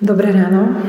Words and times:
Dobré 0.00 0.32
ráno. 0.32 0.80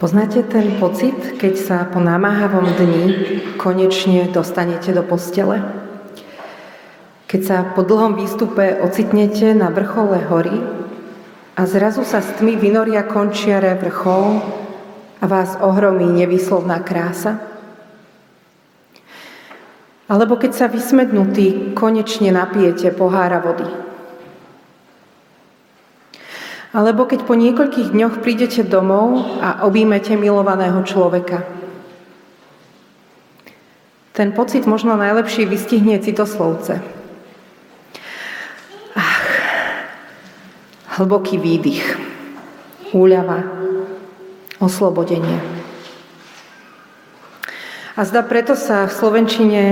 Poznáte 0.00 0.40
ten 0.48 0.80
pocit, 0.80 1.36
keď 1.36 1.54
sa 1.60 1.76
po 1.84 2.00
námahavom 2.00 2.64
dni 2.64 3.04
konečne 3.60 4.32
dostanete 4.32 4.96
do 4.96 5.04
postele? 5.04 5.60
Keď 7.28 7.40
sa 7.44 7.56
po 7.76 7.84
dlhom 7.84 8.16
výstupe 8.16 8.80
ocitnete 8.80 9.52
na 9.52 9.68
vrchole 9.68 10.16
hory 10.32 10.56
a 11.60 11.68
zrazu 11.68 12.00
sa 12.00 12.24
s 12.24 12.40
tmy 12.40 12.56
vynoria 12.56 13.04
končiare 13.04 13.76
vrchol 13.76 14.40
a 15.20 15.24
vás 15.28 15.60
ohromí 15.60 16.08
nevýslovná 16.08 16.80
krása? 16.80 17.36
Alebo 20.08 20.40
keď 20.40 20.56
sa 20.56 20.72
vysmednutý 20.72 21.76
konečne 21.76 22.32
napijete 22.32 22.96
pohára 22.96 23.44
vody? 23.44 23.89
Alebo 26.70 27.06
keď 27.06 27.26
po 27.26 27.34
niekoľkých 27.34 27.90
dňoch 27.90 28.22
prídete 28.22 28.62
domov 28.62 29.42
a 29.42 29.66
objímete 29.66 30.14
milovaného 30.14 30.82
človeka? 30.86 31.42
Ten 34.14 34.30
pocit 34.30 34.66
možno 34.70 34.94
najlepšie 34.94 35.50
vystihne 35.50 35.98
citoslovce. 35.98 37.00
hlboký 41.00 41.40
výdych, 41.40 41.96
úľava, 42.92 43.40
oslobodenie. 44.60 45.40
A 47.96 48.04
zda 48.04 48.20
preto 48.20 48.52
sa 48.52 48.84
v 48.84 48.92
Slovenčine 48.92 49.62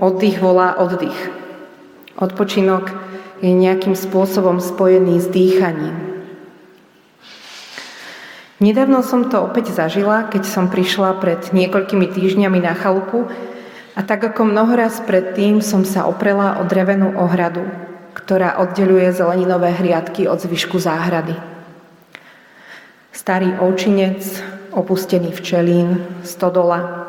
oddych 0.00 0.40
volá 0.40 0.80
oddych. 0.80 1.16
Odpočinok 2.16 2.96
je 3.44 3.52
nejakým 3.52 3.92
spôsobom 3.92 4.56
spojený 4.56 5.20
s 5.20 5.28
dýchaním. 5.28 6.09
Nedávno 8.60 9.00
som 9.00 9.24
to 9.24 9.40
opäť 9.40 9.72
zažila, 9.72 10.28
keď 10.28 10.44
som 10.44 10.68
prišla 10.68 11.16
pred 11.16 11.40
niekoľkými 11.48 12.12
týždňami 12.12 12.60
na 12.60 12.76
chalupu 12.76 13.24
a 13.96 14.04
tak 14.04 14.20
ako 14.20 14.52
mnohoraz 14.52 15.00
predtým 15.00 15.64
som 15.64 15.80
sa 15.80 16.04
oprela 16.04 16.60
o 16.60 16.68
drevenú 16.68 17.16
ohradu, 17.16 17.64
ktorá 18.12 18.60
oddeluje 18.60 19.16
zeleninové 19.16 19.72
hriadky 19.72 20.28
od 20.28 20.44
zvyšku 20.44 20.76
záhrady. 20.76 21.40
Starý 23.16 23.56
ovčinec, 23.64 24.20
opustený 24.76 25.32
včelín, 25.32 26.20
stodola, 26.20 27.08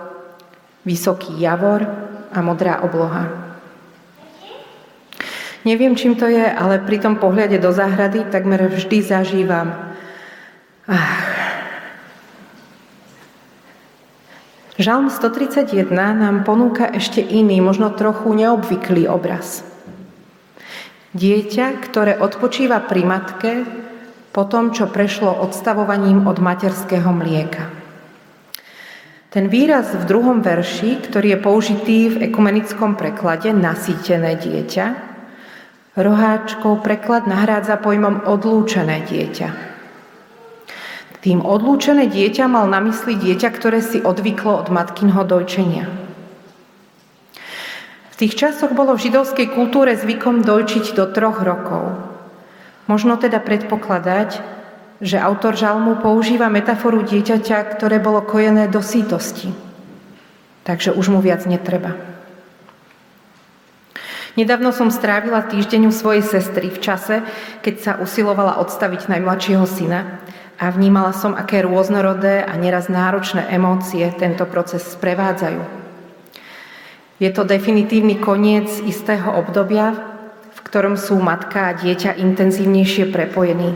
vysoký 0.88 1.36
javor 1.36 1.84
a 2.32 2.40
modrá 2.40 2.80
obloha. 2.80 3.28
Neviem, 5.68 6.00
čím 6.00 6.16
to 6.16 6.32
je, 6.32 6.48
ale 6.48 6.80
pri 6.80 7.04
tom 7.04 7.20
pohľade 7.20 7.60
do 7.60 7.76
záhrady 7.76 8.24
takmer 8.32 8.72
vždy 8.72 9.04
zažívam. 9.04 9.76
Ach. 10.88 11.31
Žalm 14.82 15.14
131 15.14 15.94
nám 15.94 16.42
ponúka 16.42 16.90
ešte 16.90 17.22
iný, 17.22 17.62
možno 17.62 17.94
trochu 17.94 18.34
neobvyklý 18.34 19.06
obraz– 19.06 19.62
Dieťa, 21.12 21.84
ktoré 21.84 22.16
odpočíva 22.24 22.88
pri 22.88 23.04
matke 23.04 23.68
po 24.32 24.48
tom, 24.48 24.72
čo 24.72 24.88
prešlo 24.88 25.44
odstavovaním 25.44 26.24
od 26.24 26.40
materského 26.40 27.12
mlieka. 27.12 27.68
Ten 29.28 29.52
výraz 29.52 29.92
v 29.92 30.08
druhom 30.08 30.40
verši, 30.40 31.04
ktorý 31.04 31.36
je 31.36 31.40
použitý 31.44 32.00
v 32.16 32.32
ekumenickom 32.32 32.96
preklade 32.96 33.52
nasýtené 33.52 34.40
dieťa, 34.40 34.86
roháčkov 36.00 36.80
preklad 36.80 37.28
nahrádza 37.28 37.76
pojmom 37.84 38.24
odlúčené 38.24 39.04
dieťa. 39.04 39.71
Tým 41.22 41.46
odlúčené 41.46 42.10
dieťa 42.10 42.50
mal 42.50 42.66
na 42.66 42.82
mysli 42.82 43.14
dieťa, 43.14 43.50
ktoré 43.54 43.80
si 43.86 44.02
odvyklo 44.02 44.66
od 44.66 44.68
matkinho 44.74 45.22
dojčenia 45.22 46.02
tých 48.22 48.38
časoch 48.38 48.78
bolo 48.78 48.94
v 48.94 49.10
židovskej 49.10 49.50
kultúre 49.50 49.98
zvykom 49.98 50.46
dojčiť 50.46 50.94
do 50.94 51.10
troch 51.10 51.42
rokov. 51.42 51.98
Možno 52.86 53.18
teda 53.18 53.42
predpokladať, 53.42 54.46
že 55.02 55.18
autor 55.18 55.58
žalmu 55.58 55.98
používa 56.06 56.46
metaforu 56.46 57.02
dieťaťa, 57.02 57.74
ktoré 57.74 57.98
bolo 57.98 58.22
kojené 58.22 58.70
do 58.70 58.86
sítosti. 58.86 59.50
Takže 60.62 60.94
už 60.94 61.10
mu 61.10 61.18
viac 61.18 61.50
netreba. 61.50 61.98
Nedávno 64.38 64.70
som 64.70 64.94
strávila 64.94 65.42
týždeň 65.42 65.90
u 65.90 65.92
svojej 65.92 66.22
sestry 66.22 66.70
v 66.70 66.78
čase, 66.78 67.26
keď 67.66 67.76
sa 67.82 67.92
usilovala 67.98 68.62
odstaviť 68.62 69.10
najmladšieho 69.10 69.66
syna 69.66 70.22
a 70.62 70.70
vnímala 70.70 71.10
som, 71.10 71.34
aké 71.34 71.66
rôznorodé 71.66 72.46
a 72.46 72.54
neraz 72.54 72.86
náročné 72.86 73.50
emócie 73.50 74.06
tento 74.14 74.46
proces 74.46 74.86
sprevádzajú. 74.94 75.58
Je 77.18 77.30
to 77.34 77.42
definitívny 77.42 78.22
koniec 78.22 78.70
istého 78.86 79.34
obdobia, 79.42 79.98
v 80.54 80.60
ktorom 80.62 81.02
sú 81.02 81.18
matka 81.18 81.74
a 81.74 81.78
dieťa 81.78 82.14
intenzívnejšie 82.14 83.10
prepojení. 83.10 83.74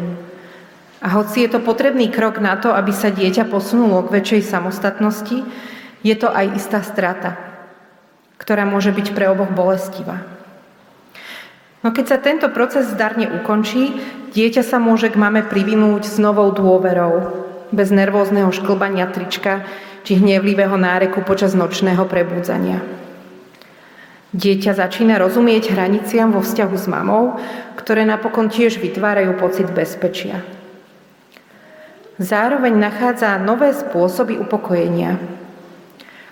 A 1.02 1.10
hoci 1.18 1.46
je 1.46 1.58
to 1.58 1.60
potrebný 1.66 2.14
krok 2.14 2.38
na 2.38 2.54
to, 2.58 2.70
aby 2.70 2.94
sa 2.94 3.10
dieťa 3.10 3.50
posunulo 3.50 4.06
k 4.06 4.22
väčšej 4.22 4.42
samostatnosti, 4.46 5.42
je 6.06 6.16
to 6.18 6.30
aj 6.30 6.54
istá 6.54 6.86
strata, 6.86 7.34
ktorá 8.38 8.62
môže 8.62 8.94
byť 8.94 9.10
pre 9.18 9.26
oboch 9.26 9.50
bolestivá. 9.50 10.35
No 11.86 11.94
keď 11.94 12.06
sa 12.10 12.18
tento 12.18 12.50
proces 12.50 12.90
zdarne 12.90 13.30
ukončí, 13.30 13.94
dieťa 14.34 14.66
sa 14.66 14.82
môže 14.82 15.14
k 15.14 15.22
mame 15.22 15.46
privinúť 15.46 16.10
s 16.10 16.18
novou 16.18 16.50
dôverou, 16.50 17.46
bez 17.70 17.94
nervózneho 17.94 18.50
šklbania 18.50 19.06
trička 19.14 19.62
či 20.02 20.18
hnevlivého 20.18 20.74
náreku 20.82 21.22
počas 21.22 21.54
nočného 21.54 22.10
prebúdzania. 22.10 22.82
Dieťa 24.34 24.74
začína 24.74 25.22
rozumieť 25.22 25.78
hraniciam 25.78 26.34
vo 26.34 26.42
vzťahu 26.42 26.74
s 26.74 26.90
mamou, 26.90 27.38
ktoré 27.78 28.02
napokon 28.02 28.50
tiež 28.50 28.82
vytvárajú 28.82 29.38
pocit 29.38 29.70
bezpečia. 29.70 30.42
Zároveň 32.18 32.74
nachádza 32.82 33.38
nové 33.38 33.78
spôsoby 33.78 34.42
upokojenia, 34.42 35.22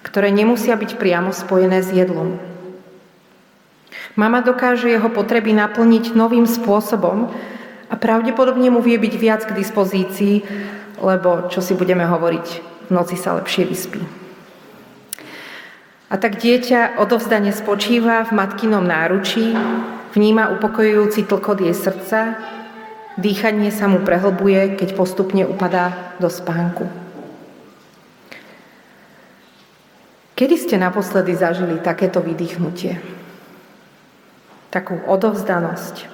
ktoré 0.01 0.33
nemusia 0.33 0.73
byť 0.73 0.97
priamo 0.97 1.29
spojené 1.29 1.85
s 1.85 1.93
jedlom. 1.93 2.52
Mama 4.13 4.45
dokáže 4.45 4.93
jeho 4.93 5.09
potreby 5.09 5.57
naplniť 5.57 6.13
novým 6.13 6.45
spôsobom 6.45 7.33
a 7.89 7.95
pravdepodobne 7.97 8.69
mu 8.69 8.77
vie 8.81 9.01
byť 9.01 9.13
viac 9.17 9.41
k 9.49 9.57
dispozícii, 9.57 10.35
lebo 11.01 11.49
čo 11.49 11.65
si 11.65 11.73
budeme 11.73 12.05
hovoriť, 12.05 12.47
v 12.89 12.91
noci 12.93 13.17
sa 13.17 13.33
lepšie 13.41 13.65
vyspí. 13.65 14.01
A 16.13 16.15
tak 16.21 16.37
dieťa 16.37 17.01
odovzdane 17.01 17.49
spočíva 17.49 18.21
v 18.29 18.37
matkinom 18.37 18.85
náručí, 18.85 19.57
vníma 20.13 20.53
upokojujúci 20.61 21.25
tlkot 21.25 21.65
jej 21.65 21.73
srdca, 21.73 22.37
dýchanie 23.17 23.73
sa 23.73 23.89
mu 23.89 24.05
prehlbuje, 24.05 24.77
keď 24.77 24.93
postupne 24.93 25.41
upadá 25.49 26.13
do 26.21 26.29
spánku. 26.29 26.85
Kedy 30.37 30.55
ste 30.57 30.75
naposledy 30.77 31.33
zažili 31.33 31.81
takéto 31.81 32.21
vydýchnutie? 32.21 33.12
Takú 34.73 34.97
odovzdanosť, 35.05 36.09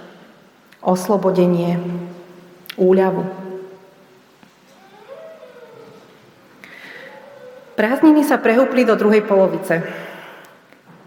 oslobodenie, 0.83 1.79
úľavu. 2.75 3.23
Prázdniny 7.79 8.27
sa 8.27 8.35
prehúpli 8.35 8.83
do 8.83 8.99
druhej 8.99 9.23
polovice. 9.23 9.79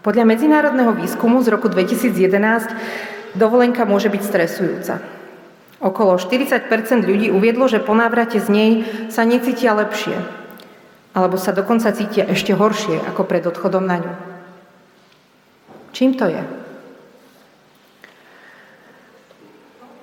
Podľa 0.01 0.25
medzinárodného 0.25 0.97
výskumu 0.97 1.45
z 1.45 1.53
roku 1.53 1.69
2011 1.69 3.37
dovolenka 3.37 3.85
môže 3.85 4.09
byť 4.09 4.23
stresujúca. 4.25 5.05
Okolo 5.85 6.17
40% 6.17 6.73
ľudí 7.05 7.29
uviedlo, 7.29 7.69
že 7.69 7.85
po 7.85 7.93
návrate 7.93 8.41
z 8.41 8.49
nej 8.49 8.73
sa 9.13 9.29
necítia 9.29 9.77
lepšie, 9.77 10.17
alebo 11.13 11.37
sa 11.37 11.53
dokonca 11.53 11.93
cítia 11.93 12.25
ešte 12.33 12.57
horšie 12.57 12.97
ako 13.13 13.29
pred 13.29 13.45
odchodom 13.45 13.85
na 13.85 14.01
ňu. 14.01 14.13
Čím 15.93 16.17
to 16.17 16.33
je? 16.33 16.62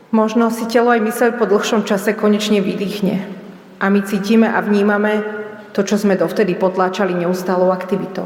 Možno 0.10 0.50
si 0.50 0.66
telo 0.66 0.90
aj 0.90 1.06
myseľ 1.06 1.38
po 1.38 1.46
dlhšom 1.46 1.86
čase 1.86 2.18
konečne 2.18 2.66
vydýchne 2.66 3.30
a 3.78 3.86
my 3.94 4.02
cítime 4.02 4.50
a 4.50 4.58
vnímame, 4.60 5.22
to, 5.70 5.86
čo 5.86 6.02
sme 6.02 6.18
dovtedy 6.18 6.58
potláčali 6.58 7.14
neustálou 7.14 7.70
aktivitou. 7.70 8.26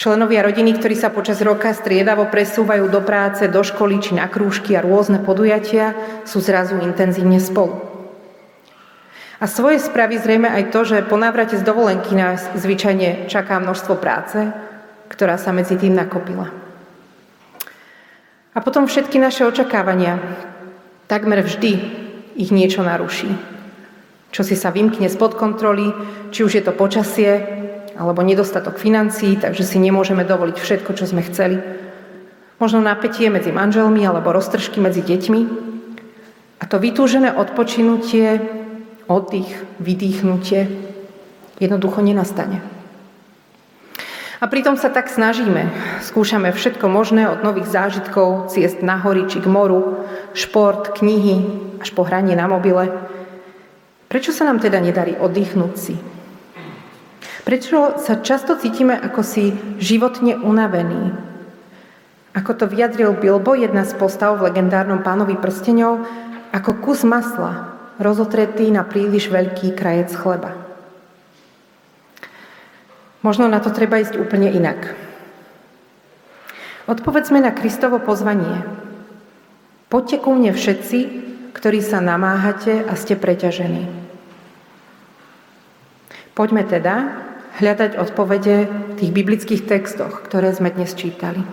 Členovia 0.00 0.40
rodiny, 0.40 0.80
ktorí 0.80 0.96
sa 0.96 1.12
počas 1.12 1.44
roka 1.44 1.72
striedavo 1.76 2.28
presúvajú 2.28 2.88
do 2.88 3.04
práce, 3.04 3.44
do 3.48 3.60
školy 3.60 4.00
či 4.00 4.16
na 4.16 4.28
krúžky 4.32 4.72
a 4.72 4.84
rôzne 4.84 5.20
podujatia, 5.20 5.92
sú 6.24 6.40
zrazu 6.40 6.80
intenzívne 6.80 7.36
spolu. 7.36 7.80
A 9.40 9.48
svoje 9.48 9.80
spraví 9.80 10.20
zrejme 10.20 10.48
aj 10.48 10.72
to, 10.72 10.84
že 10.84 11.08
po 11.08 11.16
návrate 11.16 11.56
z 11.56 11.64
dovolenky 11.64 12.12
nás 12.12 12.44
zvyčajne 12.52 13.28
čaká 13.32 13.56
množstvo 13.56 13.96
práce, 13.96 14.52
ktorá 15.08 15.40
sa 15.40 15.52
medzi 15.56 15.80
tým 15.80 15.96
nakopila. 15.96 16.69
A 18.60 18.62
potom 18.62 18.84
všetky 18.84 19.16
naše 19.16 19.48
očakávania. 19.48 20.20
Takmer 21.08 21.40
vždy 21.40 21.80
ich 22.36 22.52
niečo 22.52 22.84
naruší. 22.84 23.32
Čo 24.36 24.44
si 24.44 24.52
sa 24.52 24.68
vymkne 24.68 25.08
spod 25.08 25.32
kontroly, 25.32 25.88
či 26.28 26.44
už 26.44 26.60
je 26.60 26.62
to 26.68 26.76
počasie, 26.76 27.40
alebo 27.96 28.20
nedostatok 28.20 28.76
financií, 28.76 29.40
takže 29.40 29.64
si 29.64 29.80
nemôžeme 29.80 30.28
dovoliť 30.28 30.60
všetko, 30.60 30.92
čo 30.92 31.08
sme 31.08 31.24
chceli. 31.24 31.56
Možno 32.60 32.84
napätie 32.84 33.32
medzi 33.32 33.48
manželmi 33.48 34.04
alebo 34.04 34.28
roztržky 34.28 34.76
medzi 34.76 35.00
deťmi. 35.00 35.40
A 36.60 36.64
to 36.68 36.76
vytúžené 36.76 37.32
odpočinutie, 37.32 38.44
oddych, 39.08 39.48
vydýchnutie 39.80 40.68
jednoducho 41.56 42.04
nenastane. 42.04 42.60
A 44.40 44.48
pritom 44.48 44.80
sa 44.80 44.88
tak 44.88 45.12
snažíme. 45.12 45.68
Skúšame 46.00 46.48
všetko 46.48 46.88
možné 46.88 47.28
od 47.28 47.44
nových 47.44 47.68
zážitkov, 47.68 48.48
ciest 48.48 48.80
na 48.80 48.96
hory 48.96 49.28
či 49.28 49.36
k 49.36 49.44
moru, 49.44 50.08
šport, 50.32 50.96
knihy, 50.96 51.44
až 51.76 51.92
po 51.92 52.08
hranie 52.08 52.32
na 52.32 52.48
mobile. 52.48 52.88
Prečo 54.08 54.32
sa 54.32 54.48
nám 54.48 54.64
teda 54.64 54.80
nedarí 54.80 55.12
oddychnúť 55.20 55.74
si? 55.76 55.94
Prečo 57.44 58.00
sa 58.00 58.24
často 58.24 58.56
cítime 58.56 58.96
ako 58.96 59.20
si 59.20 59.52
životne 59.76 60.40
unavení? 60.40 61.12
Ako 62.32 62.56
to 62.56 62.64
vyjadril 62.64 63.12
Bilbo, 63.20 63.52
jedna 63.52 63.84
z 63.84 63.92
postav 63.98 64.40
v 64.40 64.48
legendárnom 64.48 65.04
pánovi 65.04 65.36
prstenov, 65.36 66.06
ako 66.54 66.80
kus 66.80 67.04
masla, 67.04 67.76
rozotretý 68.00 68.72
na 68.72 68.88
príliš 68.88 69.28
veľký 69.28 69.76
krajec 69.76 70.14
chleba. 70.16 70.59
Možno 73.20 73.52
na 73.52 73.60
to 73.60 73.68
treba 73.68 74.00
ísť 74.00 74.16
úplne 74.16 74.48
inak. 74.48 74.96
Odpovedzme 76.88 77.36
na 77.38 77.52
Kristovo 77.52 78.00
pozvanie. 78.00 78.64
Poďte 79.92 80.16
ku 80.24 80.32
mne 80.32 80.56
všetci, 80.56 80.98
ktorí 81.52 81.84
sa 81.84 82.00
namáhate 82.00 82.80
a 82.80 82.96
ste 82.96 83.20
preťažení. 83.20 83.84
Poďme 86.32 86.64
teda 86.64 87.20
hľadať 87.60 88.00
odpovede 88.00 88.56
v 88.64 88.92
tých 88.96 89.10
biblických 89.12 89.62
textoch, 89.68 90.24
ktoré 90.24 90.56
sme 90.56 90.72
dnes 90.72 90.96
čítali. 90.96 91.44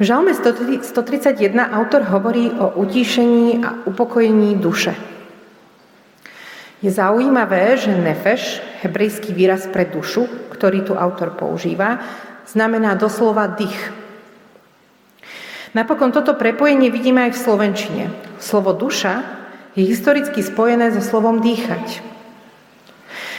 V 0.00 0.02
Žalme 0.02 0.32
131 0.32 1.36
autor 1.60 2.08
hovorí 2.08 2.48
o 2.48 2.80
utíšení 2.80 3.60
a 3.60 3.84
upokojení 3.84 4.56
duše. 4.56 5.11
Je 6.82 6.90
zaujímavé, 6.90 7.78
že 7.78 7.94
nefeš, 7.94 8.58
hebrejský 8.82 9.30
výraz 9.30 9.70
pre 9.70 9.86
dušu, 9.86 10.26
ktorý 10.50 10.82
tu 10.82 10.98
autor 10.98 11.38
používa, 11.38 12.02
znamená 12.50 12.98
doslova 12.98 13.46
dých. 13.54 13.94
Napokon 15.78 16.10
toto 16.10 16.34
prepojenie 16.34 16.90
vidíme 16.90 17.30
aj 17.30 17.38
v 17.38 17.42
slovenčine. 17.48 18.04
Slovo 18.42 18.74
duša 18.74 19.22
je 19.78 19.86
historicky 19.86 20.42
spojené 20.42 20.90
so 20.90 21.00
slovom 21.00 21.38
dýchať. 21.40 22.02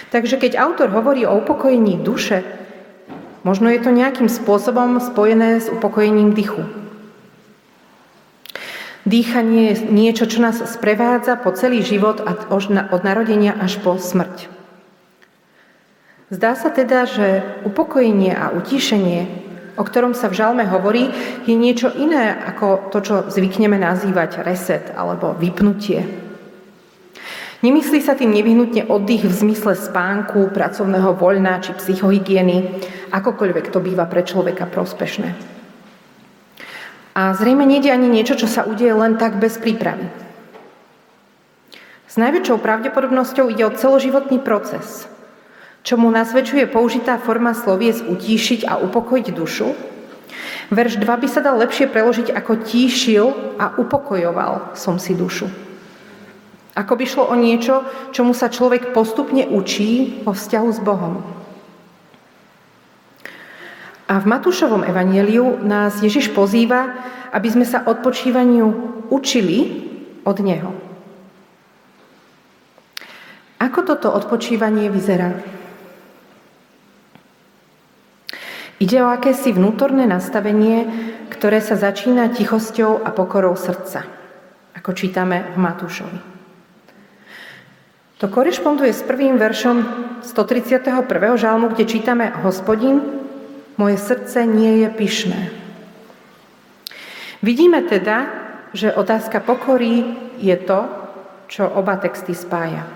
Takže 0.10 0.40
keď 0.40 0.58
autor 0.58 0.90
hovorí 0.96 1.28
o 1.28 1.38
upokojení 1.38 2.00
duše, 2.00 2.48
možno 3.44 3.70
je 3.70 3.84
to 3.84 3.92
nejakým 3.92 4.32
spôsobom 4.32 5.04
spojené 5.04 5.60
s 5.62 5.68
upokojením 5.68 6.32
dychu. 6.32 6.83
Dýchanie 9.04 9.76
je 9.76 9.92
niečo, 9.92 10.24
čo 10.32 10.40
nás 10.40 10.64
sprevádza 10.64 11.36
po 11.36 11.52
celý 11.52 11.84
život 11.84 12.24
od 12.24 13.02
narodenia 13.04 13.52
až 13.52 13.84
po 13.84 14.00
smrť. 14.00 14.48
Zdá 16.32 16.56
sa 16.56 16.72
teda, 16.72 17.04
že 17.04 17.44
upokojenie 17.68 18.32
a 18.32 18.56
utíšenie, 18.56 19.28
o 19.76 19.84
ktorom 19.84 20.16
sa 20.16 20.32
v 20.32 20.40
žalme 20.40 20.64
hovorí, 20.66 21.12
je 21.44 21.54
niečo 21.54 21.92
iné 21.94 22.32
ako 22.32 22.90
to, 22.96 23.00
čo 23.04 23.16
zvykneme 23.28 23.76
nazývať 23.76 24.40
reset 24.40 24.96
alebo 24.96 25.36
vypnutie. 25.36 26.08
Nemyslí 27.60 28.00
sa 28.04 28.16
tým 28.16 28.32
nevyhnutne 28.32 28.88
oddych 28.88 29.28
v 29.28 29.36
zmysle 29.36 29.76
spánku, 29.76 30.52
pracovného 30.52 31.16
voľna 31.16 31.60
či 31.60 31.76
psychohygieny, 31.76 32.72
akokoľvek 33.12 33.68
to 33.68 33.84
býva 33.84 34.08
pre 34.08 34.24
človeka 34.24 34.68
prospešné. 34.68 35.53
A 37.14 37.34
zrejme 37.38 37.70
nejde 37.70 37.94
ani 37.94 38.10
niečo, 38.10 38.34
čo 38.34 38.50
sa 38.50 38.66
udeje 38.66 38.90
len 38.90 39.22
tak 39.22 39.38
bez 39.38 39.62
prípravy. 39.62 40.10
S 42.10 42.18
najväčšou 42.18 42.58
pravdepodobnosťou 42.62 43.54
ide 43.54 43.66
o 43.66 43.74
celoživotný 43.74 44.42
proces, 44.42 45.06
čo 45.86 45.98
mu 45.98 46.10
nasvedčuje 46.10 46.70
použitá 46.70 47.22
forma 47.22 47.54
sloviec 47.58 48.02
utíšiť 48.02 48.66
a 48.66 48.82
upokojiť 48.82 49.28
dušu. 49.34 49.70
Verš 50.74 50.98
2 50.98 51.06
by 51.06 51.28
sa 51.30 51.42
dal 51.46 51.62
lepšie 51.62 51.90
preložiť 51.90 52.34
ako 52.34 52.54
tíšil 52.66 53.26
a 53.62 53.78
upokojoval 53.78 54.74
som 54.74 54.98
si 54.98 55.14
dušu. 55.14 55.50
Ako 56.74 56.98
by 56.98 57.06
šlo 57.06 57.30
o 57.30 57.36
niečo, 57.38 57.86
čomu 58.10 58.34
sa 58.34 58.50
človek 58.50 58.98
postupne 58.98 59.46
učí 59.46 60.26
vo 60.26 60.34
vzťahu 60.34 60.70
s 60.74 60.80
Bohom. 60.82 61.43
A 64.14 64.22
v 64.22 64.30
Matúšovom 64.30 64.86
evanieliu 64.86 65.66
nás 65.66 65.98
Ježiš 65.98 66.30
pozýva, 66.38 67.02
aby 67.34 67.50
sme 67.50 67.66
sa 67.66 67.82
odpočívaniu 67.82 68.70
učili 69.10 69.90
od 70.22 70.38
Neho. 70.38 70.70
Ako 73.58 73.82
toto 73.82 74.14
odpočívanie 74.14 74.94
vyzerá? 74.94 75.34
Ide 78.78 79.02
o 79.02 79.10
akési 79.10 79.50
vnútorné 79.50 80.06
nastavenie, 80.06 80.86
ktoré 81.34 81.58
sa 81.58 81.74
začína 81.74 82.30
tichosťou 82.38 83.02
a 83.02 83.10
pokorou 83.10 83.58
srdca, 83.58 84.06
ako 84.78 84.94
čítame 84.94 85.42
v 85.42 85.58
Matúšovi. 85.58 86.20
To 88.22 88.30
korešponduje 88.30 88.94
s 88.94 89.02
prvým 89.02 89.42
veršom 89.42 89.78
131. 90.22 91.02
žalmu, 91.34 91.74
kde 91.74 91.90
čítame 91.90 92.30
Hospodin, 92.46 93.23
moje 93.78 93.98
srdce 93.98 94.46
nie 94.46 94.86
je 94.86 94.90
pyšné. 94.90 95.42
Vidíme 97.44 97.84
teda, 97.84 98.30
že 98.74 98.96
otázka 98.96 99.44
pokory 99.44 100.16
je 100.40 100.56
to, 100.64 100.88
čo 101.52 101.68
oba 101.70 102.00
texty 102.00 102.34
spája. 102.34 102.88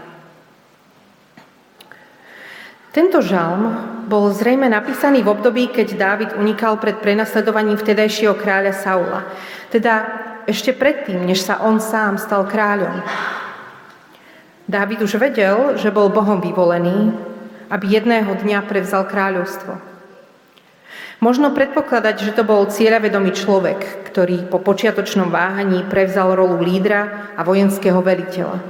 Tento 2.96 3.22
žalm 3.22 3.78
bol 4.10 4.34
zrejme 4.34 4.66
napísaný 4.66 5.22
v 5.22 5.30
období, 5.30 5.70
keď 5.70 5.88
Dávid 5.94 6.30
unikal 6.34 6.82
pred 6.82 6.98
prenasledovaním 6.98 7.78
vtedajšieho 7.78 8.34
kráľa 8.34 8.74
Saula. 8.74 9.22
Teda 9.70 10.08
ešte 10.50 10.74
predtým, 10.74 11.22
než 11.28 11.46
sa 11.46 11.62
on 11.62 11.78
sám 11.78 12.18
stal 12.18 12.50
kráľom. 12.50 13.04
Dávid 14.66 15.04
už 15.04 15.20
vedel, 15.22 15.78
že 15.78 15.94
bol 15.94 16.10
Bohom 16.10 16.42
vyvolený, 16.42 17.14
aby 17.70 17.86
jedného 18.00 18.34
dňa 18.34 18.66
prevzal 18.66 19.06
kráľovstvo. 19.06 19.97
Možno 21.18 21.50
predpokladať, 21.50 22.30
že 22.30 22.36
to 22.38 22.46
bol 22.46 22.70
cieľavedomý 22.70 23.34
človek, 23.34 24.06
ktorý 24.06 24.46
po 24.54 24.62
počiatočnom 24.62 25.34
váhaní 25.34 25.82
prevzal 25.90 26.38
rolu 26.38 26.62
lídra 26.62 27.34
a 27.34 27.42
vojenského 27.42 27.98
veliteľa. 28.06 28.62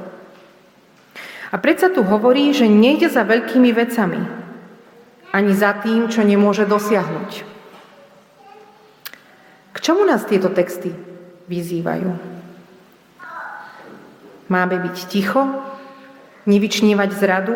A 1.52 1.56
predsa 1.60 1.92
tu 1.92 2.08
hovorí, 2.08 2.56
že 2.56 2.72
nejde 2.72 3.12
za 3.12 3.28
veľkými 3.28 3.72
vecami, 3.76 4.22
ani 5.36 5.52
za 5.52 5.76
tým, 5.84 6.08
čo 6.08 6.24
nemôže 6.24 6.64
dosiahnuť. 6.64 7.32
K 9.76 9.78
čomu 9.84 10.08
nás 10.08 10.24
tieto 10.24 10.48
texty 10.48 10.96
vyzývajú? 11.52 12.12
Máme 14.48 14.76
byť 14.88 14.98
ticho, 15.12 15.44
nevyčnívať 16.48 17.10
zradu, 17.12 17.56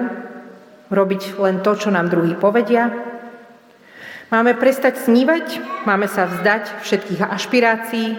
robiť 0.92 1.40
len 1.40 1.64
to, 1.64 1.80
čo 1.80 1.88
nám 1.88 2.12
druhý 2.12 2.36
povedia, 2.36 3.11
Máme 4.32 4.56
prestať 4.56 4.96
snívať, 5.04 5.60
máme 5.84 6.08
sa 6.08 6.24
vzdať 6.24 6.88
všetkých 6.88 7.20
ašpirácií, 7.20 8.16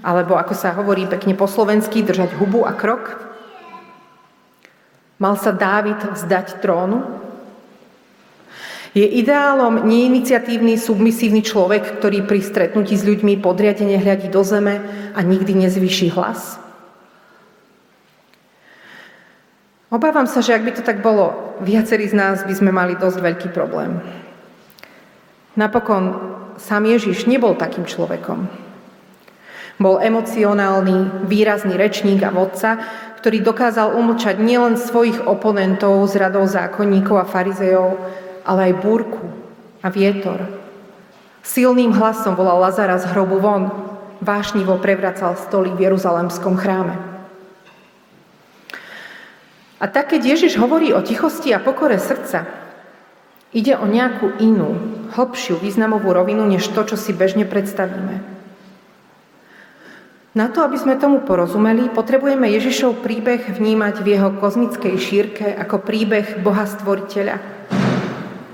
alebo 0.00 0.32
ako 0.32 0.56
sa 0.56 0.72
hovorí 0.72 1.04
pekne 1.04 1.36
po 1.36 1.44
slovensky, 1.44 2.00
držať 2.00 2.32
hubu 2.40 2.64
a 2.64 2.72
krok. 2.72 3.20
Mal 5.20 5.36
sa 5.36 5.52
Dávid 5.52 6.00
vzdať 6.00 6.64
trónu? 6.64 7.04
Je 8.96 9.04
ideálom 9.04 9.84
neiniciatívny, 9.84 10.80
submisívny 10.80 11.44
človek, 11.44 12.00
ktorý 12.00 12.24
pri 12.24 12.40
stretnutí 12.40 12.96
s 12.96 13.04
ľuďmi 13.04 13.36
podriadene 13.44 14.00
hľadí 14.00 14.32
do 14.32 14.40
zeme 14.40 14.80
a 15.12 15.20
nikdy 15.20 15.52
nezvýši 15.52 16.16
hlas? 16.16 16.56
Obávam 19.92 20.24
sa, 20.24 20.40
že 20.40 20.56
ak 20.56 20.64
by 20.64 20.72
to 20.72 20.80
tak 20.80 21.04
bolo, 21.04 21.60
viacerí 21.60 22.08
z 22.08 22.16
nás 22.16 22.40
by 22.40 22.56
sme 22.56 22.72
mali 22.72 22.96
dosť 22.96 23.20
veľký 23.20 23.48
problém. 23.52 24.00
Napokon 25.56 26.04
sám 26.60 26.84
Ježiš 26.84 27.24
nebol 27.24 27.56
takým 27.56 27.88
človekom. 27.88 28.44
Bol 29.76 30.00
emocionálny, 30.00 31.28
výrazný 31.28 31.76
rečník 31.76 32.24
a 32.24 32.32
vodca, 32.32 32.80
ktorý 33.20 33.40
dokázal 33.40 33.96
umlčať 33.96 34.40
nielen 34.40 34.76
svojich 34.76 35.24
oponentov 35.24 36.04
z 36.08 36.20
radou 36.20 36.44
zákonníkov 36.48 37.16
a 37.20 37.28
farizejov, 37.28 37.96
ale 38.44 38.72
aj 38.72 38.80
búrku 38.80 39.24
a 39.80 39.88
vietor. 39.92 40.44
Silným 41.40 41.92
hlasom 41.92 42.36
volal 42.36 42.60
Lazara 42.60 42.96
z 43.00 43.08
hrobu 43.12 43.40
von. 43.40 43.68
Vášnivo 44.16 44.80
prevracal 44.80 45.36
stoly 45.36 45.76
v 45.76 45.88
Jeruzalemskom 45.88 46.56
chráme. 46.56 46.96
A 49.76 49.84
tak, 49.92 50.16
keď 50.16 50.36
Ježiš 50.36 50.56
hovorí 50.56 50.96
o 50.96 51.04
tichosti 51.04 51.52
a 51.52 51.60
pokore 51.60 52.00
srdca, 52.00 52.48
ide 53.54 53.74
o 53.78 53.86
nejakú 53.86 54.40
inú, 54.42 54.74
hlbšiu 55.14 55.62
významovú 55.62 56.10
rovinu, 56.10 56.46
než 56.46 56.66
to, 56.70 56.82
čo 56.82 56.96
si 56.98 57.14
bežne 57.14 57.46
predstavíme. 57.46 58.36
Na 60.36 60.52
to, 60.52 60.60
aby 60.60 60.76
sme 60.76 61.00
tomu 61.00 61.24
porozumeli, 61.24 61.88
potrebujeme 61.88 62.44
Ježišov 62.52 63.00
príbeh 63.00 63.56
vnímať 63.56 64.04
v 64.04 64.06
jeho 64.12 64.30
kozmickej 64.36 64.94
šírke 65.00 65.46
ako 65.48 65.80
príbeh 65.80 66.44
Boha 66.44 66.68
Stvoriteľa, 66.68 67.40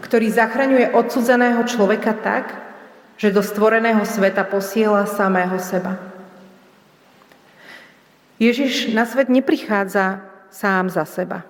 ktorý 0.07 0.27
zachraňuje 0.31 0.95
odsudzeného 0.95 1.67
človeka 1.67 2.15
tak, 2.15 2.55
že 3.19 3.35
do 3.35 3.43
stvoreného 3.43 4.07
sveta 4.07 4.47
posiela 4.47 5.11
samého 5.11 5.59
seba. 5.59 5.99
Ježiš 8.39 8.95
na 8.95 9.07
svet 9.07 9.31
neprichádza 9.31 10.23
sám 10.51 10.91
za 10.91 11.03
seba. 11.03 11.47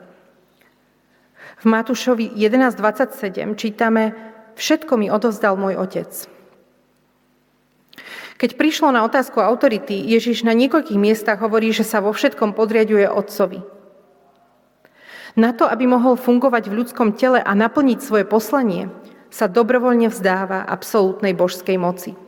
V 1.63 1.71
Matúšovi 1.71 2.35
11.27 2.35 3.55
čítame 3.55 4.19
Všetko 4.59 4.99
mi 4.99 5.07
odovzdal 5.15 5.55
môj 5.55 5.79
otec. 5.79 6.11
Keď 8.35 8.59
prišlo 8.59 8.91
na 8.91 9.07
otázku 9.07 9.39
autority, 9.39 9.95
Ježiš 9.95 10.43
na 10.43 10.59
niekoľkých 10.59 10.99
miestach 10.99 11.39
hovorí, 11.39 11.71
že 11.71 11.87
sa 11.87 12.03
vo 12.03 12.11
všetkom 12.11 12.59
podriaduje 12.59 13.07
Otcovi. 13.07 13.63
Na 15.39 15.55
to, 15.55 15.71
aby 15.71 15.87
mohol 15.87 16.19
fungovať 16.19 16.67
v 16.67 16.83
ľudskom 16.83 17.15
tele 17.15 17.39
a 17.39 17.53
naplniť 17.55 17.99
svoje 18.03 18.27
poslanie, 18.27 18.91
sa 19.31 19.47
dobrovoľne 19.47 20.11
vzdáva 20.11 20.67
absolútnej 20.67 21.31
božskej 21.31 21.79
moci. 21.79 22.19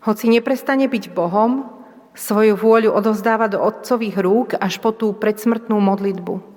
Hoci 0.00 0.32
neprestane 0.32 0.88
byť 0.88 1.12
Bohom, 1.12 1.68
svoju 2.16 2.56
vôľu 2.56 2.96
odovzdáva 2.96 3.52
do 3.52 3.60
otcových 3.60 4.16
rúk 4.16 4.48
až 4.56 4.80
po 4.80 4.96
tú 4.96 5.12
predsmrtnú 5.12 5.76
modlitbu. 5.76 6.51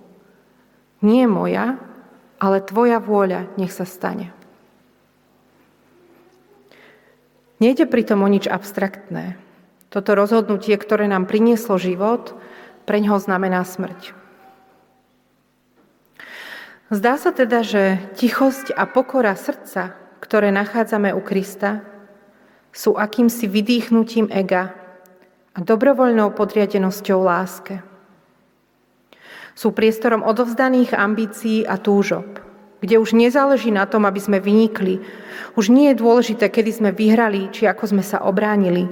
Nie 1.05 1.29
moja, 1.29 1.77
ale 2.41 2.65
tvoja 2.65 2.97
vôľa 2.97 3.53
nech 3.61 3.69
sa 3.69 3.85
stane. 3.85 4.33
Nejde 7.61 7.85
pritom 7.85 8.25
o 8.25 8.27
nič 8.27 8.49
abstraktné. 8.49 9.37
Toto 9.93 10.17
rozhodnutie, 10.17 10.73
ktoré 10.75 11.05
nám 11.05 11.29
prinieslo 11.29 11.77
život, 11.77 12.33
pre 12.83 12.99
ňoho 12.99 13.21
znamená 13.21 13.63
smrť. 13.63 14.17
Zdá 16.89 17.17
sa 17.17 17.31
teda, 17.31 17.61
že 17.61 17.97
tichosť 18.19 18.75
a 18.75 18.85
pokora 18.85 19.33
srdca, 19.37 19.95
ktoré 20.21 20.49
nachádzame 20.51 21.13
u 21.15 21.21
Krista, 21.21 21.85
sú 22.75 22.99
akýmsi 22.99 23.47
vydýchnutím 23.47 24.27
ega 24.33 24.75
a 25.55 25.63
dobrovoľnou 25.63 26.35
podriadenosťou 26.35 27.19
láske. 27.23 27.94
Sú 29.55 29.71
priestorom 29.71 30.21
odovzdaných 30.21 30.93
ambícií 30.93 31.63
a 31.63 31.79
túžob 31.79 32.45
kde 32.85 33.01
už 33.01 33.17
nezáleží 33.17 33.73
na 33.73 33.89
tom, 33.89 34.05
aby 34.05 34.21
sme 34.21 34.37
vynikli. 34.37 35.01
Už 35.57 35.73
nie 35.73 35.89
je 35.89 36.01
dôležité, 36.05 36.53
kedy 36.53 36.69
sme 36.69 36.89
vyhrali, 36.93 37.49
či 37.49 37.65
ako 37.65 37.97
sme 37.97 38.03
sa 38.05 38.21
obránili, 38.21 38.85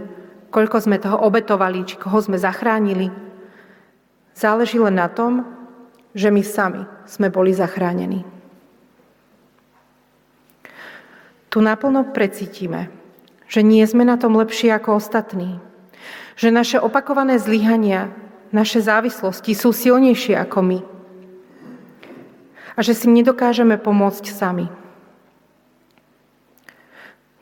koľko 0.49 0.81
sme 0.81 0.97
toho 0.97 1.21
obetovali, 1.21 1.85
či 1.85 2.01
koho 2.01 2.17
sme 2.17 2.41
zachránili. 2.41 3.13
Záleží 4.33 4.81
len 4.81 4.97
na 4.97 5.05
tom, 5.13 5.45
že 6.17 6.33
my 6.33 6.41
sami 6.41 6.81
sme 7.05 7.29
boli 7.29 7.53
zachránení. 7.53 8.25
Tu 11.53 11.61
naplno 11.61 12.09
precítime, 12.17 12.89
že 13.45 13.61
nie 13.61 13.85
sme 13.85 14.01
na 14.01 14.17
tom 14.17 14.33
lepšie 14.33 14.73
ako 14.73 14.97
ostatní. 14.97 15.61
Že 16.33 16.49
naše 16.49 16.77
opakované 16.81 17.37
zlyhania, 17.37 18.09
naše 18.53 18.79
závislosti 18.79 19.57
sú 19.57 19.73
silnejšie 19.73 20.37
ako 20.37 20.59
my– 20.61 20.79
a 22.73 22.79
že 22.81 22.97
si 22.97 23.07
nedokážeme 23.09 23.77
pomôcť 23.77 24.25
sami. 24.33 24.67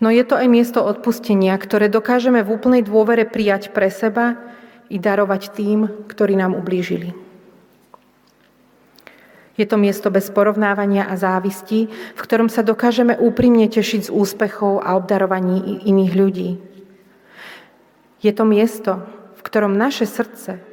No 0.02 0.10
je 0.10 0.26
to 0.26 0.34
aj 0.34 0.48
miesto 0.50 0.82
odpustenia, 0.82 1.54
ktoré 1.62 1.86
dokážeme 1.86 2.42
v 2.42 2.52
úplnej 2.58 2.82
dôvere 2.82 3.24
prijať 3.30 3.70
pre 3.70 3.88
seba 3.94 4.34
i 4.90 4.98
darovať 4.98 5.54
tým, 5.54 6.10
ktorí 6.10 6.34
nám 6.34 6.58
ublížili. 6.58 7.14
Je 9.60 9.70
to 9.70 9.78
miesto 9.78 10.10
bez 10.10 10.34
porovnávania 10.34 11.06
a 11.06 11.14
závisti, 11.14 11.86
v 11.92 12.20
ktorom 12.20 12.50
sa 12.50 12.66
dokážeme 12.66 13.14
úprimne 13.14 13.70
tešiť 13.70 14.10
z 14.10 14.14
úspechov 14.14 14.82
a 14.82 14.98
obdarovaní 14.98 15.86
iných 15.86 16.14
ľudí. 16.18 16.50
Je 18.26 18.32
to 18.34 18.42
miesto, 18.42 19.06
v 19.38 19.42
ktorom 19.46 19.78
naše 19.78 20.10
srdce, 20.10 20.71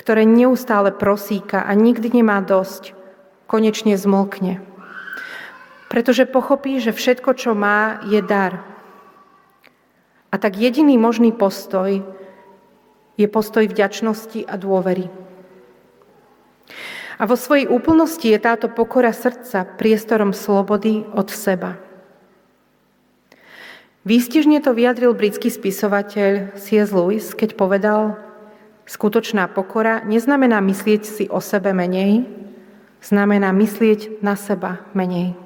ktoré 0.00 0.24
neustále 0.24 0.96
prosíka 0.96 1.60
a 1.60 1.76
nikdy 1.76 2.24
nemá 2.24 2.40
dosť, 2.40 2.96
konečne 3.44 4.00
zmlkne. 4.00 4.64
Pretože 5.92 6.24
pochopí, 6.24 6.80
že 6.80 6.96
všetko, 6.96 7.36
čo 7.36 7.52
má, 7.52 8.00
je 8.08 8.24
dar. 8.24 8.64
A 10.32 10.40
tak 10.40 10.56
jediný 10.56 10.96
možný 10.96 11.36
postoj 11.36 12.00
je 13.20 13.26
postoj 13.28 13.68
vďačnosti 13.68 14.48
a 14.48 14.56
dôvery. 14.56 15.12
A 17.20 17.28
vo 17.28 17.36
svojej 17.36 17.68
úplnosti 17.68 18.24
je 18.24 18.40
táto 18.40 18.72
pokora 18.72 19.12
srdca 19.12 19.68
priestorom 19.76 20.32
slobody 20.32 21.04
od 21.12 21.28
seba. 21.28 21.76
Výstižne 24.08 24.64
to 24.64 24.72
vyjadril 24.72 25.12
britský 25.12 25.52
spisovateľ 25.52 26.56
C.S. 26.56 26.88
Lewis, 26.88 27.36
keď 27.36 27.52
povedal, 27.52 28.29
skutočná 28.90 29.46
pokora 29.46 30.02
neznamená 30.02 30.58
myslieť 30.58 31.02
si 31.06 31.24
o 31.30 31.38
sebe 31.38 31.70
menej, 31.70 32.26
znamená 32.98 33.54
myslieť 33.54 34.18
na 34.18 34.34
seba 34.34 34.82
menej. 34.98 35.38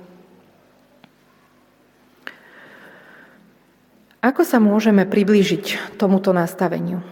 Ako 4.25 4.41
sa 4.41 4.57
môžeme 4.57 5.05
priblížiť 5.05 6.01
tomuto 6.01 6.33
nastaveniu? 6.33 7.05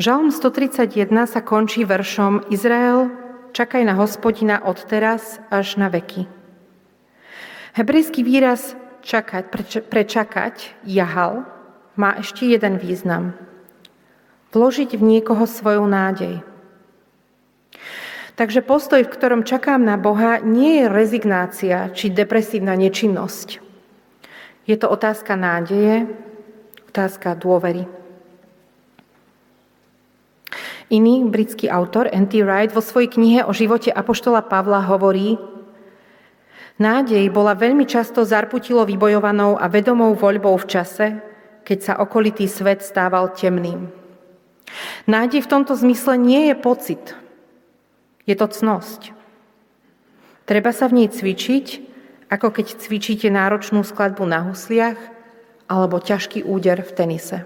Žalm 0.00 0.32
131 0.32 1.28
sa 1.28 1.44
končí 1.44 1.84
veršom 1.84 2.48
Izrael, 2.48 3.12
čakaj 3.52 3.84
na 3.84 3.92
hospodina 4.00 4.64
od 4.64 4.80
teraz 4.88 5.36
až 5.52 5.76
na 5.76 5.92
veky. 5.92 6.24
Hebrejský 7.76 8.24
výraz 8.24 8.72
čakať, 9.04 9.52
prečakať, 9.92 10.80
jahal, 10.88 11.44
má 11.92 12.16
ešte 12.16 12.48
jeden 12.48 12.80
význam. 12.80 13.51
Vložiť 14.52 14.94
v 14.94 15.02
niekoho 15.02 15.48
svoju 15.48 15.84
nádej– 15.88 16.40
Takže 18.32 18.64
postoj, 18.64 19.04
v 19.04 19.12
ktorom 19.12 19.44
čakám 19.44 19.84
na 19.84 20.00
Boha, 20.00 20.40
nie 20.40 20.82
je 20.82 20.86
rezignácia 20.88 21.92
či 21.92 22.08
depresívna 22.08 22.72
nečinnosť. 22.74 23.60
Je 24.64 24.76
to 24.80 24.88
otázka 24.88 25.36
nádeje, 25.36 26.08
otázka 26.88 27.36
dôvery. 27.36 27.84
Iný 30.92 31.24
britský 31.28 31.70
autor, 31.70 32.08
N.T. 32.10 32.40
Wright, 32.44 32.72
vo 32.72 32.84
svojej 32.84 33.14
knihe 33.14 33.40
o 33.44 33.52
živote 33.52 33.92
Apoštola 33.92 34.44
Pavla 34.44 34.80
hovorí, 34.84 35.36
Nádej 36.82 37.28
bola 37.30 37.52
veľmi 37.52 37.84
často 37.84 38.26
zarputilo 38.26 38.82
vybojovanou 38.82 39.54
a 39.60 39.70
vedomou 39.70 40.18
voľbou 40.18 40.56
v 40.56 40.66
čase, 40.66 41.06
keď 41.62 41.78
sa 41.78 41.94
okolitý 42.00 42.48
svet 42.50 42.82
stával 42.82 43.30
temným. 43.36 44.01
Nádej 45.06 45.44
v 45.44 45.50
tomto 45.50 45.74
zmysle 45.74 46.16
nie 46.16 46.52
je 46.52 46.56
pocit, 46.56 47.04
je 48.26 48.34
to 48.38 48.46
cnosť. 48.46 49.12
Treba 50.46 50.70
sa 50.74 50.90
v 50.90 51.02
nej 51.04 51.08
cvičiť, 51.08 51.66
ako 52.32 52.48
keď 52.50 52.66
cvičíte 52.80 53.28
náročnú 53.28 53.84
skladbu 53.84 54.24
na 54.24 54.48
husliach 54.48 54.98
alebo 55.68 56.00
ťažký 56.00 56.44
úder 56.44 56.80
v 56.80 56.92
tenise. 56.92 57.38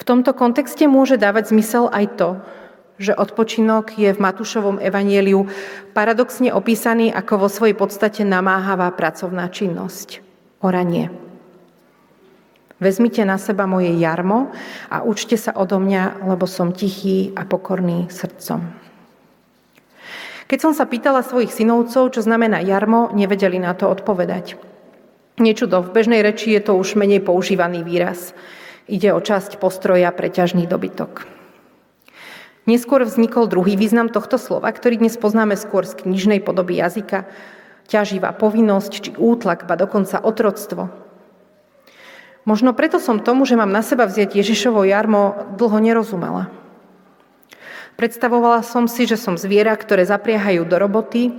V 0.00 0.02
tomto 0.08 0.32
kontexte 0.32 0.88
môže 0.88 1.20
dávať 1.20 1.52
zmysel 1.52 1.92
aj 1.92 2.06
to, 2.16 2.30
že 3.00 3.16
odpočinok 3.16 3.96
je 3.96 4.12
v 4.12 4.20
Matúšovom 4.20 4.80
evanieliu 4.80 5.48
paradoxne 5.96 6.52
opísaný 6.52 7.12
ako 7.12 7.44
vo 7.44 7.48
svojej 7.48 7.76
podstate 7.76 8.24
namáhavá 8.24 8.92
pracovná 8.92 9.48
činnosť, 9.48 10.24
oranie. 10.64 11.29
Vezmite 12.80 13.20
na 13.28 13.36
seba 13.36 13.68
moje 13.68 13.92
jarmo 14.00 14.48
a 14.88 15.04
učte 15.04 15.36
sa 15.36 15.52
odo 15.52 15.76
mňa, 15.76 16.24
lebo 16.24 16.48
som 16.48 16.72
tichý 16.72 17.36
a 17.36 17.44
pokorný 17.44 18.08
srdcom. 18.08 18.64
Keď 20.48 20.58
som 20.58 20.72
sa 20.72 20.88
pýtala 20.88 21.20
svojich 21.20 21.52
synovcov, 21.52 22.10
čo 22.10 22.24
znamená 22.24 22.64
jarmo, 22.64 23.12
nevedeli 23.12 23.60
na 23.60 23.76
to 23.76 23.86
odpovedať. 23.86 24.56
Niečudo, 25.36 25.84
v 25.84 25.92
bežnej 25.92 26.24
reči 26.24 26.56
je 26.56 26.60
to 26.64 26.74
už 26.74 26.96
menej 26.96 27.20
používaný 27.20 27.84
výraz. 27.84 28.32
Ide 28.90 29.12
o 29.12 29.20
časť 29.20 29.60
postroja 29.60 30.10
pre 30.10 30.32
ťažný 30.32 30.66
dobytok. 30.66 31.28
Neskôr 32.68 33.04
vznikol 33.04 33.48
druhý 33.48 33.76
význam 33.76 34.12
tohto 34.12 34.36
slova, 34.36 34.68
ktorý 34.72 35.00
dnes 35.00 35.16
poznáme 35.16 35.56
skôr 35.56 35.84
z 35.88 36.00
knižnej 36.00 36.44
podoby 36.44 36.80
jazyka. 36.80 37.28
ťaživá 37.88 38.36
povinnosť 38.36 38.92
či 38.92 39.10
útlak, 39.16 39.68
ba 39.68 39.80
dokonca 39.80 40.20
otroctvo. 40.20 40.99
Možno 42.50 42.74
preto 42.74 42.98
som 42.98 43.22
tomu, 43.22 43.46
že 43.46 43.54
mám 43.54 43.70
na 43.70 43.78
seba 43.78 44.10
vziať 44.10 44.34
Ježišovo 44.34 44.82
jarmo, 44.82 45.54
dlho 45.54 45.78
nerozumela. 45.78 46.50
Predstavovala 47.94 48.66
som 48.66 48.90
si, 48.90 49.06
že 49.06 49.14
som 49.14 49.38
zviera, 49.38 49.70
ktoré 49.78 50.02
zapriehajú 50.02 50.66
do 50.66 50.74
roboty. 50.82 51.30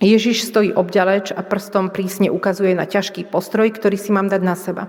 Ježiš 0.00 0.48
stojí 0.48 0.72
obďaleč 0.72 1.36
a 1.36 1.44
prstom 1.44 1.92
prísne 1.92 2.32
ukazuje 2.32 2.72
na 2.72 2.88
ťažký 2.88 3.28
postroj, 3.28 3.76
ktorý 3.76 4.00
si 4.00 4.08
mám 4.08 4.32
dať 4.32 4.40
na 4.40 4.56
seba. 4.56 4.88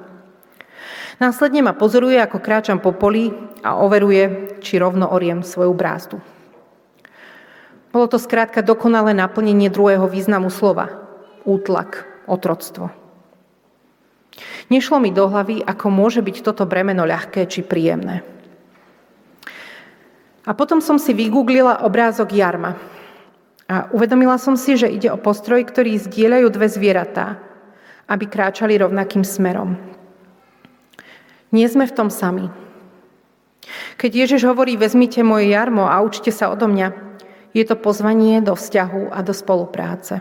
Následne 1.20 1.60
ma 1.60 1.76
pozoruje, 1.76 2.24
ako 2.24 2.40
kráčam 2.40 2.80
po 2.80 2.96
poli 2.96 3.36
a 3.68 3.76
overuje, 3.84 4.56
či 4.64 4.80
rovno 4.80 5.12
oriem 5.12 5.44
svoju 5.44 5.76
brázdu. 5.76 6.24
Bolo 7.92 8.08
to 8.08 8.16
skrátka 8.16 8.64
dokonalé 8.64 9.12
naplnenie 9.12 9.68
druhého 9.68 10.08
významu 10.08 10.48
slova. 10.48 10.88
Útlak, 11.44 12.08
otroctvo. 12.32 13.03
Nešlo 14.70 14.98
mi 14.98 15.14
do 15.14 15.30
hlavy, 15.30 15.62
ako 15.62 15.88
môže 15.94 16.22
byť 16.26 16.42
toto 16.42 16.66
bremeno 16.66 17.06
ľahké 17.06 17.46
či 17.46 17.62
príjemné. 17.62 18.26
A 20.44 20.52
potom 20.52 20.84
som 20.84 21.00
si 21.00 21.16
vygooglila 21.16 21.86
obrázok 21.88 22.36
jarma. 22.36 22.76
A 23.70 23.88
uvedomila 23.96 24.36
som 24.36 24.60
si, 24.60 24.76
že 24.76 24.92
ide 24.92 25.08
o 25.08 25.22
postroj, 25.22 25.64
ktorý 25.64 25.96
zdieľajú 25.96 26.48
dve 26.52 26.68
zvieratá, 26.68 27.40
aby 28.12 28.28
kráčali 28.28 28.76
rovnakým 28.76 29.24
smerom. 29.24 29.80
Nie 31.56 31.70
sme 31.72 31.88
v 31.88 31.96
tom 31.96 32.10
sami. 32.12 32.52
Keď 33.96 34.12
Ježiš 34.12 34.44
hovorí, 34.44 34.76
vezmite 34.76 35.24
moje 35.24 35.54
jarmo 35.54 35.88
a 35.88 36.04
učte 36.04 36.34
sa 36.34 36.52
odo 36.52 36.68
mňa, 36.68 36.92
je 37.56 37.64
to 37.64 37.78
pozvanie 37.80 38.42
do 38.42 38.58
vzťahu 38.58 39.14
a 39.14 39.20
do 39.22 39.32
spolupráce. 39.32 40.20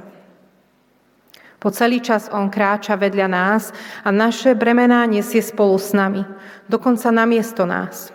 Po 1.62 1.70
celý 1.70 2.02
čas 2.02 2.26
On 2.34 2.50
kráča 2.50 2.98
vedľa 2.98 3.30
nás 3.30 3.70
a 4.02 4.10
naše 4.10 4.58
bremená 4.58 5.06
nesie 5.06 5.38
spolu 5.38 5.78
s 5.78 5.94
nami, 5.94 6.26
dokonca 6.66 7.14
namiesto 7.14 7.62
nás. 7.70 8.10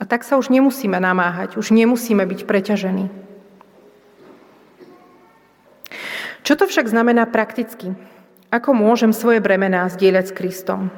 A 0.00 0.08
tak 0.08 0.24
sa 0.24 0.40
už 0.40 0.48
nemusíme 0.48 0.96
namáhať, 0.96 1.60
už 1.60 1.76
nemusíme 1.76 2.24
byť 2.24 2.40
preťažení. 2.48 3.12
Čo 6.48 6.56
to 6.56 6.64
však 6.64 6.88
znamená 6.88 7.28
prakticky? 7.28 7.92
Ako 8.48 8.72
môžem 8.72 9.12
svoje 9.12 9.44
bremená 9.44 9.84
zdieľať 9.92 10.24
s 10.32 10.36
Kristom? 10.36 10.88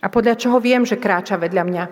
A 0.00 0.08
podľa 0.08 0.40
čoho 0.40 0.56
viem, 0.56 0.88
že 0.88 0.96
kráča 0.96 1.36
vedľa 1.36 1.64
mňa? 1.68 1.84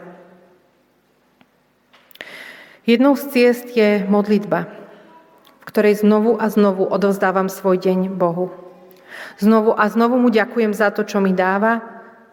Jednou 2.88 3.12
z 3.12 3.24
ciest 3.28 3.66
je 3.76 4.08
modlitba, 4.08 4.85
ktorej 5.66 6.06
znovu 6.06 6.38
a 6.38 6.46
znovu 6.46 6.86
odovzdávam 6.86 7.50
svoj 7.50 7.82
deň 7.82 8.14
Bohu. 8.14 8.54
Znovu 9.42 9.74
a 9.74 9.90
znovu 9.90 10.16
mu 10.16 10.30
ďakujem 10.30 10.72
za 10.72 10.94
to, 10.94 11.02
čo 11.02 11.18
mi 11.18 11.34
dáva, 11.34 11.82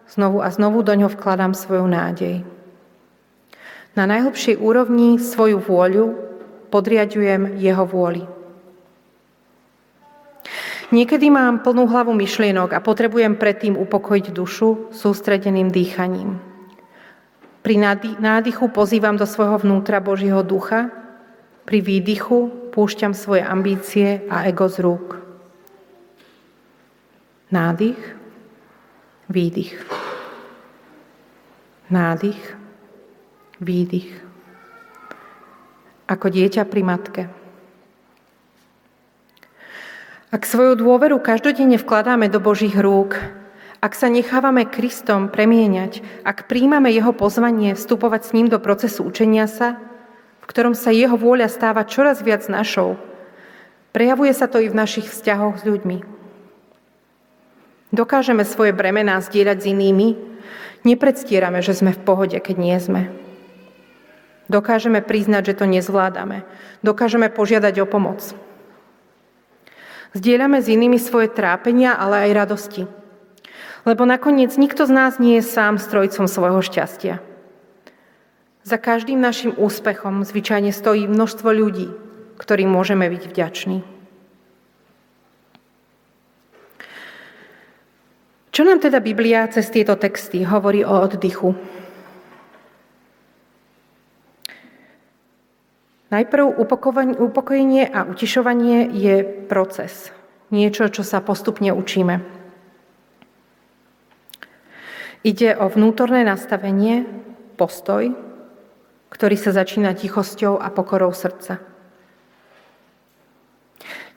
znovu 0.08 0.40
a 0.40 0.48
znovu 0.48 0.80
do 0.86 0.94
ňo 0.94 1.10
vkladám 1.10 1.52
svoju 1.52 1.84
nádej. 1.84 2.46
Na 3.98 4.06
najhlbšej 4.06 4.58
úrovni 4.62 5.18
svoju 5.18 5.58
vôľu 5.58 6.14
podriadujem 6.70 7.58
jeho 7.58 7.84
vôli. 7.86 8.26
Niekedy 10.94 11.26
mám 11.26 11.66
plnú 11.66 11.90
hlavu 11.90 12.14
myšlienok 12.14 12.70
a 12.70 12.78
potrebujem 12.78 13.34
predtým 13.34 13.74
upokojiť 13.74 14.30
dušu 14.30 14.94
sústredeným 14.94 15.70
dýchaním. 15.74 16.38
Pri 17.64 17.74
nádychu 18.20 18.68
pozývam 18.70 19.16
do 19.16 19.24
svojho 19.24 19.58
vnútra 19.58 19.98
Božieho 19.98 20.44
ducha, 20.44 20.92
pri 21.64 21.78
výdychu 21.80 22.70
púšťam 22.76 23.16
svoje 23.16 23.40
ambície 23.40 24.24
a 24.28 24.44
ego 24.44 24.68
z 24.68 24.84
rúk. 24.84 25.16
Nádych, 27.48 28.00
výdych. 29.32 29.80
Nádych, 31.88 32.42
výdych. 33.60 34.10
Ako 36.04 36.28
dieťa 36.28 36.68
pri 36.68 36.82
matke. 36.84 37.22
Ak 40.34 40.44
svoju 40.44 40.74
dôveru 40.74 41.22
každodenne 41.22 41.78
vkladáme 41.78 42.26
do 42.26 42.42
Božích 42.42 42.74
rúk, 42.74 43.16
ak 43.78 43.94
sa 43.94 44.10
nechávame 44.10 44.66
Kristom 44.66 45.30
premieňať, 45.30 46.02
ak 46.26 46.50
príjmame 46.50 46.90
Jeho 46.90 47.14
pozvanie 47.14 47.78
vstupovať 47.78 48.20
s 48.26 48.30
ním 48.34 48.50
do 48.50 48.58
procesu 48.58 49.06
učenia 49.06 49.46
sa, 49.46 49.78
v 50.44 50.50
ktorom 50.52 50.76
sa 50.76 50.92
Jeho 50.92 51.16
vôľa 51.16 51.48
stáva 51.48 51.88
čoraz 51.88 52.20
viac 52.20 52.44
našou, 52.52 53.00
prejavuje 53.96 54.36
sa 54.36 54.44
to 54.44 54.60
i 54.60 54.68
v 54.68 54.76
našich 54.76 55.08
vzťahoch 55.08 55.56
s 55.56 55.64
ľuďmi. 55.64 56.04
Dokážeme 57.96 58.44
svoje 58.44 58.76
bremená 58.76 59.16
zdieľať 59.24 59.58
s 59.64 59.70
inými, 59.72 60.08
nepredstierame, 60.84 61.64
že 61.64 61.72
sme 61.72 61.96
v 61.96 62.04
pohode, 62.04 62.36
keď 62.36 62.56
nie 62.60 62.76
sme. 62.76 63.08
Dokážeme 64.52 65.00
priznať, 65.00 65.54
že 65.54 65.64
to 65.64 65.64
nezvládame. 65.64 66.44
Dokážeme 66.84 67.32
požiadať 67.32 67.80
o 67.80 67.86
pomoc. 67.88 68.20
Zdieľame 70.12 70.60
s 70.60 70.68
inými 70.68 71.00
svoje 71.00 71.32
trápenia, 71.32 71.96
ale 71.96 72.28
aj 72.28 72.36
radosti. 72.36 72.82
Lebo 73.88 74.04
nakoniec 74.04 74.52
nikto 74.60 74.84
z 74.84 74.92
nás 74.92 75.16
nie 75.16 75.40
je 75.40 75.48
sám 75.48 75.80
strojcom 75.80 76.28
svojho 76.28 76.60
šťastia. 76.60 77.24
Za 78.64 78.80
každým 78.80 79.20
našim 79.20 79.52
úspechom 79.52 80.24
zvyčajne 80.24 80.72
stojí 80.72 81.04
množstvo 81.04 81.52
ľudí, 81.52 81.92
ktorým 82.40 82.72
môžeme 82.72 83.04
byť 83.12 83.22
vďační. 83.28 83.84
Čo 88.54 88.62
nám 88.64 88.80
teda 88.80 89.04
Biblia 89.04 89.44
cez 89.52 89.68
tieto 89.68 90.00
texty 90.00 90.48
hovorí 90.48 90.80
o 90.80 90.96
oddychu? 90.96 91.52
Najprv 96.08 96.56
upokojenie 97.20 97.84
a 97.90 98.06
utišovanie 98.08 98.88
je 98.96 99.26
proces. 99.44 100.08
Niečo, 100.54 100.88
čo 100.88 101.04
sa 101.04 101.20
postupne 101.20 101.74
učíme. 101.74 102.22
Ide 105.26 105.58
o 105.58 105.66
vnútorné 105.66 106.22
nastavenie, 106.22 107.04
postoj, 107.58 108.14
ktorý 109.14 109.38
sa 109.38 109.54
začína 109.54 109.94
tichosťou 109.94 110.58
a 110.58 110.74
pokorou 110.74 111.14
srdca. 111.14 111.62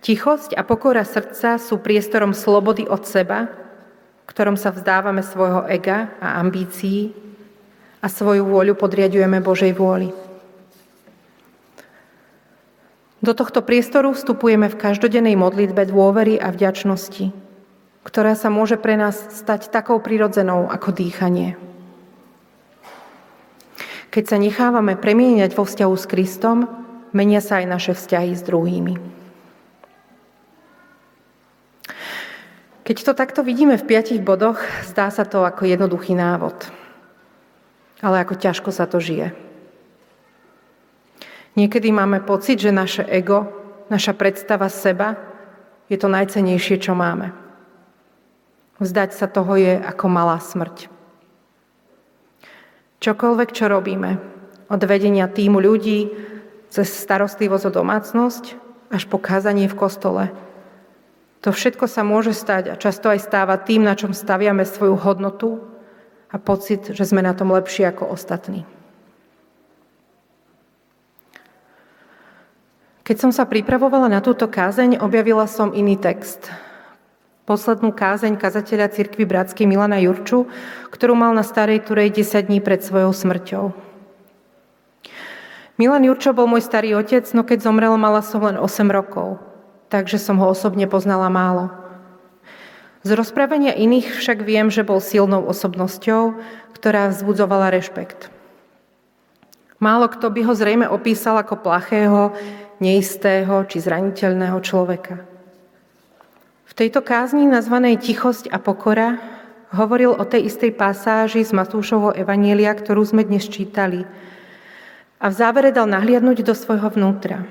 Tichosť 0.01 0.57
a 0.57 0.65
pokora 0.65 1.05
srdca 1.05 1.62
sú 1.62 1.77
priestorom 1.77 2.33
slobody 2.33 2.89
od 2.89 3.05
seba, 3.05 3.45
ktorom 4.25 4.57
sa 4.57 4.73
vzdávame 4.73 5.21
svojho 5.21 5.69
ega 5.69 6.17
a 6.17 6.41
ambícií 6.41 7.13
a 8.01 8.10
svoju 8.10 8.45
vôľu 8.49 8.73
podriadujeme 8.73 9.38
Božej 9.41 9.73
vôli. 9.77 10.10
Do 13.21 13.33
tohto 13.33 13.65
priestoru 13.65 14.13
vstupujeme 14.13 14.69
v 14.69 14.79
každodennej 14.79 15.33
modlitbe 15.33 15.89
dôvery 15.89 16.38
a 16.38 16.53
vďačnosti, 16.53 17.33
ktorá 18.05 18.38
sa 18.38 18.53
môže 18.53 18.77
pre 18.77 18.93
nás 18.93 19.17
stať 19.33 19.73
takou 19.73 19.97
prirodzenou 19.97 20.69
ako 20.69 20.93
dýchanie. 20.93 21.66
Keď 24.17 24.25
sa 24.25 24.41
nechávame 24.41 24.97
premieňať 24.97 25.53
vo 25.53 25.62
vzťahu 25.62 25.93
s 25.93 26.10
Kristom, 26.10 26.65
menia 27.13 27.38
sa 27.38 27.62
aj 27.62 27.69
naše 27.69 27.93
vzťahy 27.93 28.34
s 28.34 28.41
druhými. 28.41 28.97
Keď 32.82 32.97
to 33.06 33.13
takto 33.13 33.45
vidíme 33.45 33.77
v 33.77 33.86
piatich 33.86 34.17
bodoch, 34.25 34.58
zdá 34.89 35.13
sa 35.13 35.21
to 35.21 35.45
ako 35.45 35.69
jednoduchý 35.69 36.17
návod. 36.17 36.58
Ale 38.01 38.25
ako 38.25 38.41
ťažko 38.41 38.73
sa 38.73 38.89
to 38.89 38.97
žije. 38.97 39.38
Niekedy 41.53 41.93
máme 41.93 42.25
pocit, 42.25 42.58
že 42.58 42.73
naše 42.73 43.06
ego, 43.06 43.45
naša 43.86 44.17
predstava 44.17 44.65
seba 44.73 45.13
je 45.93 45.97
to 46.01 46.10
najcenejšie, 46.10 46.82
čo 46.82 46.97
máme. 46.97 47.38
Vzdať 48.82 49.13
sa 49.13 49.30
toho 49.30 49.62
je 49.62 49.77
ako 49.77 50.10
malá 50.10 50.41
smrť. 50.41 50.96
Čokoľvek, 52.97 53.49
čo 53.53 53.69
robíme, 53.69 54.17
od 54.67 54.81
vedenia 54.83 55.29
týmu 55.29 55.62
ľudí, 55.62 56.10
cez 56.67 56.91
starostlivosť 56.91 57.69
o 57.69 57.71
domácnosť, 57.71 58.43
až 58.91 59.03
po 59.07 59.19
kázanie 59.19 59.67
v 59.67 59.79
kostole. 59.79 60.23
To 61.45 61.53
všetko 61.53 61.86
sa 61.86 62.01
môže 62.01 62.33
stať 62.33 62.73
a 62.73 62.79
často 62.79 63.07
aj 63.07 63.23
stáva 63.23 63.55
tým, 63.62 63.86
na 63.86 63.93
čom 63.93 64.12
staviame 64.12 64.65
svoju 64.65 64.97
hodnotu 64.97 65.62
a 66.27 66.36
pocit, 66.41 66.91
že 66.91 67.07
sme 67.07 67.23
na 67.23 67.31
tom 67.38 67.53
lepšie 67.53 67.88
ako 67.88 68.12
ostatní. 68.12 68.67
Keď 73.07 73.15
som 73.23 73.31
sa 73.31 73.47
pripravovala 73.47 74.12
na 74.12 74.19
túto 74.19 74.51
kázeň, 74.51 74.99
objavila 74.99 75.47
som 75.47 75.71
iný 75.71 75.95
text. 75.95 76.51
Poslednú 77.47 77.95
kázeň 77.95 78.36
kazateľa 78.36 78.91
cirkvi 78.91 79.23
Bratskej 79.23 79.63
Milana 79.63 79.95
Jurču, 80.03 80.51
ktorú 80.97 81.13
mal 81.13 81.29
na 81.38 81.45
Starej 81.45 81.86
Turej 81.86 82.10
10 82.10 82.49
dní 82.49 82.57
pred 82.57 82.81
svojou 82.81 83.13
smrťou. 83.13 83.69
Milan 85.77 86.01
Jurčo 86.01 86.33
bol 86.33 86.49
môj 86.49 86.65
starý 86.65 86.97
otec, 86.97 87.21
no 87.38 87.45
keď 87.45 87.69
zomrel, 87.69 87.93
mala 88.01 88.25
som 88.25 88.41
len 88.41 88.57
8 88.57 88.89
rokov. 88.89 89.38
takže 89.88 90.19
som 90.19 90.36
ho 90.39 90.51
osobne 90.51 90.83
poznala 90.88 91.31
málo. 91.31 91.71
Z 93.07 93.15
rozprávania 93.15 93.71
iných 93.71 94.19
však 94.19 94.43
viem, 94.43 94.67
že 94.67 94.83
bol 94.83 94.99
silnou 94.99 95.47
osobnosťou, 95.47 96.36
ktorá 96.75 97.07
vzbudzovala 97.07 97.71
rešpekt. 97.71 98.27
Málo 99.79 100.10
kto 100.12 100.27
by 100.33 100.41
ho 100.43 100.53
zrejme 100.57 100.89
opísal 100.89 101.39
ako 101.39 101.62
plachého, 101.62 102.36
neistého 102.83 103.63
či 103.69 103.79
zraniteľného 103.79 104.60
človeka. 104.60 105.23
V 106.67 106.73
tejto 106.75 106.99
kázni 106.99 107.47
nazvanej 107.47 108.01
Tichosť 108.01 108.51
a 108.51 108.60
pokora 108.60 109.37
hovoril 109.73 110.15
o 110.15 110.23
tej 110.23 110.47
istej 110.51 110.75
pasáži 110.75 111.43
z 111.43 111.51
Matúšovho 111.51 112.15
Evanielia, 112.15 112.71
ktorú 112.75 113.03
sme 113.03 113.23
dnes 113.27 113.47
čítali. 113.47 114.08
A 115.17 115.25
v 115.27 115.34
závere 115.34 115.73
dal 115.73 115.89
nahliadnúť 115.89 116.45
do 116.45 116.53
svojho 116.53 116.88
vnútra. 116.93 117.43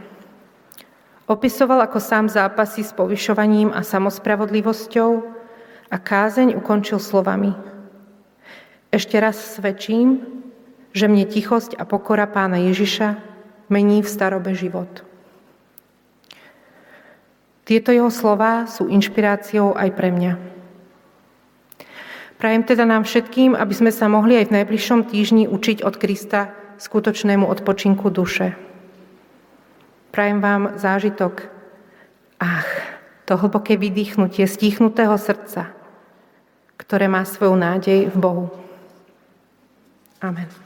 Opisoval, 1.27 1.83
ako 1.83 1.99
sám 1.99 2.31
zápasy 2.31 2.87
s 2.87 2.95
povyšovaním 2.95 3.75
a 3.75 3.83
samospravodlivosťou, 3.83 5.37
a 5.91 5.97
kázeň 5.99 6.59
ukončil 6.59 6.99
slovami. 6.99 7.55
Ešte 8.91 9.19
raz 9.19 9.39
svedčím, 9.59 10.23
že 10.91 11.07
mne 11.07 11.29
tichosť 11.29 11.77
a 11.77 11.85
pokora 11.85 12.27
pána 12.27 12.59
Ježiša 12.59 13.21
mení 13.69 14.01
v 14.01 14.09
starobe 14.09 14.57
život. 14.57 15.05
Tieto 17.67 17.91
jeho 17.91 18.11
slova 18.15 18.71
sú 18.71 18.87
inšpiráciou 18.87 19.75
aj 19.75 19.91
pre 19.99 20.15
mňa. 20.15 20.33
Prajem 22.37 22.63
teda 22.69 22.85
nám 22.85 23.09
všetkým, 23.09 23.57
aby 23.57 23.73
sme 23.73 23.89
sa 23.89 24.13
mohli 24.13 24.37
aj 24.37 24.53
v 24.53 24.55
najbližšom 24.61 25.09
týždni 25.09 25.49
učiť 25.49 25.81
od 25.81 25.97
Krista 25.97 26.53
skutočnému 26.77 27.49
odpočinku 27.49 28.13
duše. 28.13 28.53
Prajem 30.13 30.45
vám 30.45 30.77
zážitok, 30.77 31.49
ach, 32.41 32.69
to 33.25 33.41
hlboké 33.41 33.81
vydýchnutie 33.81 34.45
stichnutého 34.45 35.17
srdca, 35.17 35.73
ktoré 36.77 37.09
má 37.09 37.25
svoju 37.25 37.57
nádej 37.57 38.13
v 38.13 38.17
Bohu. 38.17 38.47
Amen. 40.21 40.66